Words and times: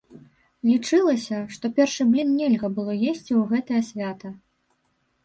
Лічылася, 0.69 1.37
што 1.57 1.65
першы 1.79 2.07
блін 2.13 2.31
нельга 2.39 2.67
было 2.79 2.97
есці 3.11 3.31
ў 3.39 3.43
гэтае 3.53 3.81
свята. 3.91 4.33